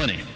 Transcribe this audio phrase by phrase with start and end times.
[0.00, 0.29] money.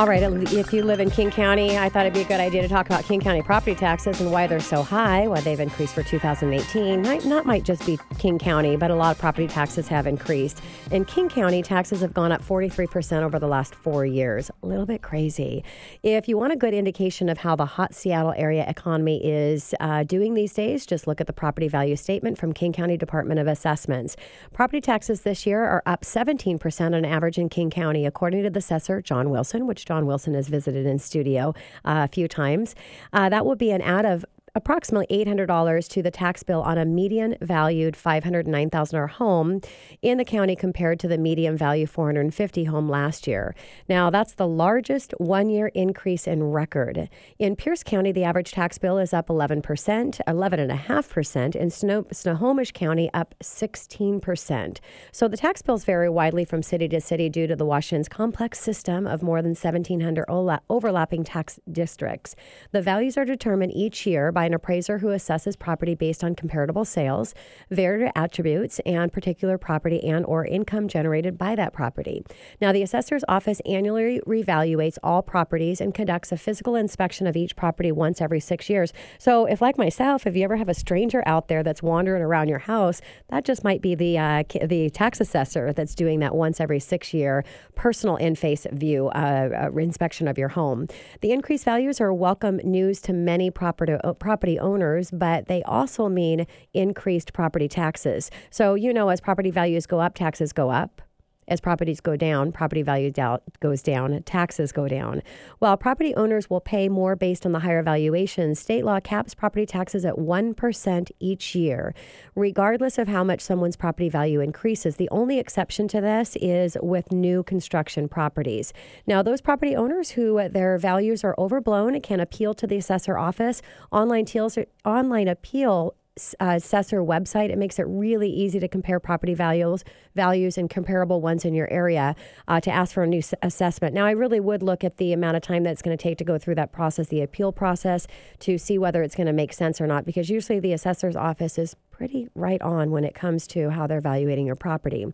[0.00, 2.62] All right, if you live in King County, I thought it'd be a good idea
[2.62, 5.92] to talk about King County property taxes and why they're so high, why they've increased
[5.92, 7.02] for 2018.
[7.02, 10.62] Might, not might just be King County, but a lot of property taxes have increased.
[10.90, 14.50] In King County, taxes have gone up 43% over the last four years.
[14.62, 15.62] A little bit crazy.
[16.02, 20.04] If you want a good indication of how the hot Seattle area economy is uh,
[20.04, 23.46] doing these days, just look at the property value statement from King County Department of
[23.46, 24.16] Assessments.
[24.54, 28.60] Property taxes this year are up 17% on average in King County, according to the
[28.60, 31.52] assessor John Wilson, which John Wilson has visited in studio
[31.84, 32.76] uh, a few times.
[33.12, 34.24] Uh, that would be an add of
[34.60, 39.62] approximately $800 to the tax bill on a median valued $509,000 home
[40.02, 43.54] in the county compared to the median value 450 home last year.
[43.88, 47.08] Now, that's the largest one year increase in record.
[47.38, 51.56] In Pierce County, the average tax bill is up 11%, 11.5%.
[51.56, 51.70] In
[52.12, 54.78] Snohomish County, up 16%.
[55.10, 58.60] So the tax bills vary widely from city to city due to the Washington's complex
[58.60, 60.26] system of more than 1,700
[60.68, 62.36] overlapping tax districts.
[62.72, 66.84] The values are determined each year by an appraiser who assesses property based on comparable
[66.84, 67.34] sales,
[67.70, 72.24] varied attributes, and particular property and or income generated by that property.
[72.60, 77.54] Now, the assessor's office annually reevaluates all properties and conducts a physical inspection of each
[77.54, 78.92] property once every six years.
[79.18, 82.48] So, if like myself, if you ever have a stranger out there that's wandering around
[82.48, 86.60] your house, that just might be the uh, the tax assessor that's doing that once
[86.60, 87.44] every six year
[87.76, 90.88] personal in face view uh, uh, inspection of your home.
[91.20, 93.92] The increased values are welcome news to many property
[94.30, 98.30] property owners, but they also mean increased property taxes.
[98.50, 101.02] So, you know, as property values go up, taxes go up.
[101.50, 103.12] As properties go down, property value
[103.58, 105.20] goes down, taxes go down.
[105.58, 109.66] While property owners will pay more based on the higher valuation, state law caps property
[109.66, 111.92] taxes at 1% each year,
[112.36, 114.94] regardless of how much someone's property value increases.
[114.94, 118.72] The only exception to this is with new construction properties.
[119.08, 123.18] Now, those property owners who uh, their values are overblown can appeal to the assessor
[123.18, 123.60] office.
[123.90, 125.96] Online, teals, online appeal
[126.40, 127.50] uh, assessor website.
[127.50, 131.70] It makes it really easy to compare property values, values and comparable ones in your
[131.70, 132.14] area
[132.48, 133.94] uh, to ask for a new s- assessment.
[133.94, 136.24] Now, I really would look at the amount of time that's going to take to
[136.24, 138.06] go through that process, the appeal process,
[138.40, 141.58] to see whether it's going to make sense or not, because usually the assessor's office
[141.58, 145.06] is pretty right on when it comes to how they're evaluating your property.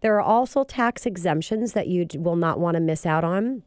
[0.00, 3.62] There are also tax exemptions that you will not want to miss out on.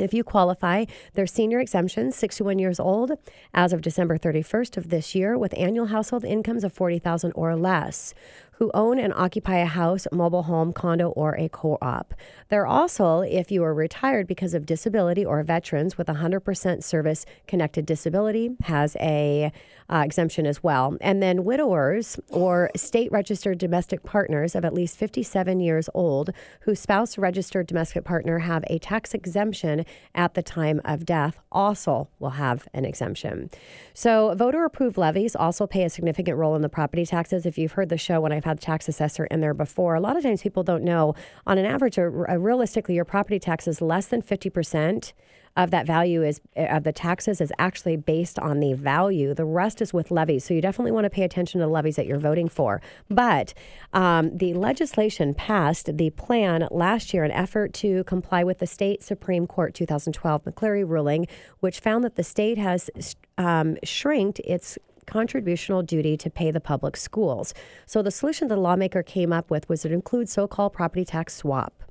[0.00, 3.12] If you qualify, there's senior exemptions, 61 years old,
[3.52, 8.14] as of December 31st of this year, with annual household incomes of 40,000 or less
[8.60, 12.14] who own and occupy a house, mobile home, condo, or a co op.
[12.50, 17.86] They're also, if you are retired because of disability or veterans with 100% service connected
[17.86, 19.50] disability, has a
[19.90, 20.96] uh, exemption as well.
[21.00, 26.78] And then widowers or state registered domestic partners of at least 57 years old whose
[26.78, 29.84] spouse registered domestic partner have a tax exemption
[30.14, 33.50] at the time of death also will have an exemption.
[33.92, 37.44] So voter approved levies also play a significant role in the property taxes.
[37.44, 39.94] If you've heard the show when I've had tax assessor in there before.
[39.94, 41.14] A lot of times people don't know.
[41.46, 45.12] On an average, a, a realistically, your property tax is less than 50%
[45.56, 49.34] of that value is of the taxes is actually based on the value.
[49.34, 50.44] The rest is with levies.
[50.44, 52.80] So you definitely want to pay attention to the levies that you're voting for.
[53.08, 53.52] But
[53.92, 59.02] um, the legislation passed the plan last year, an effort to comply with the state
[59.02, 61.26] Supreme Court 2012 McCleary ruling,
[61.58, 62.88] which found that the state has
[63.36, 64.78] um, shrinked its
[65.10, 67.52] contributional duty to pay the public schools.
[67.86, 71.82] So the solution the lawmaker came up with was to include so-called property tax swap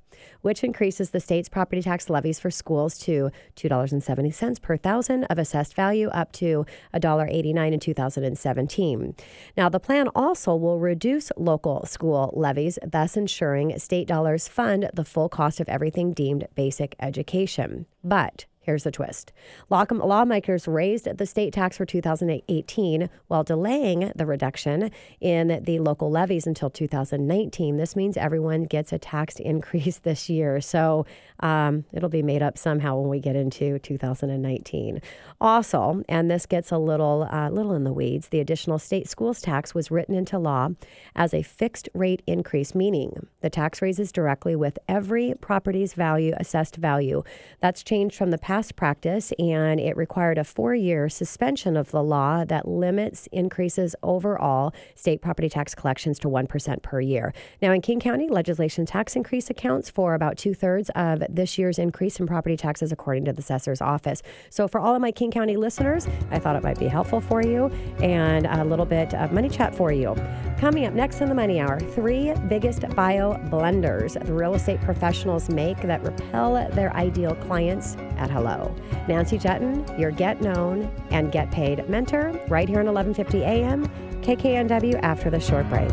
[0.42, 5.76] which increases the state's property tax levies for schools to $2.70 per thousand of assessed
[5.76, 9.16] value up to $1.89 in 2017.
[9.58, 15.06] Now, the plan also will reduce local school levies, thus ensuring state dollars fund the
[15.06, 17.86] full cost of everything deemed basic education.
[18.04, 19.32] But Here's the twist
[19.70, 24.92] lawmakers raised the state tax for 2018 while delaying the reduction
[25.22, 27.78] in the local levies until 2019.
[27.78, 30.60] This means everyone gets a tax increase this year.
[30.62, 31.06] So
[31.40, 35.02] um, it'll be made up somehow when we get into 2019.
[35.40, 39.42] Also, and this gets a little, uh, little in the weeds, the additional state schools
[39.42, 40.70] tax was written into law
[41.16, 46.76] as a fixed rate increase, meaning the tax raises directly with every property's value, assessed
[46.76, 47.24] value.
[47.62, 52.02] That's changed from the past practice, and it required a four year suspension of the
[52.02, 57.32] law that limits increases overall state property tax collections to 1% per year.
[57.62, 61.78] Now, in King County, legislation tax increase accounts for about two thirds of this year's
[61.78, 64.24] increase in property taxes, according to the assessor's office.
[64.50, 67.44] So, for all of my King County listeners, I thought it might be helpful for
[67.44, 67.68] you
[68.02, 70.16] and a little bit of money chat for you.
[70.58, 75.50] Coming up next in the Money Hour, three biggest bio blunders the real estate professionals
[75.50, 78.74] make that repel their ideal clients at Hello.
[79.10, 83.86] Nancy Juetten, your Get Known and Get Paid mentor, right here on 1150 AM,
[84.22, 85.92] KKNW after the short break.